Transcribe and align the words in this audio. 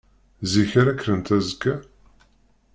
Zik 0.51 0.71
ara 0.79 0.93
kkrent 0.99 1.29
azekka? 1.37 1.75